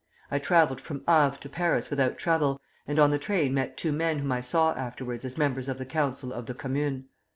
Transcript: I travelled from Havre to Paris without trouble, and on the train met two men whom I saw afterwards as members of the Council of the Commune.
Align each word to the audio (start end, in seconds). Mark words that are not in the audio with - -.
I 0.31 0.39
travelled 0.39 0.81
from 0.81 1.03
Havre 1.07 1.37
to 1.41 1.47
Paris 1.47 1.91
without 1.91 2.17
trouble, 2.17 2.59
and 2.87 2.97
on 2.97 3.11
the 3.11 3.19
train 3.19 3.53
met 3.53 3.77
two 3.77 3.91
men 3.91 4.17
whom 4.17 4.31
I 4.31 4.41
saw 4.41 4.73
afterwards 4.73 5.23
as 5.23 5.37
members 5.37 5.69
of 5.69 5.77
the 5.77 5.85
Council 5.85 6.33
of 6.33 6.47
the 6.47 6.55
Commune. 6.55 7.05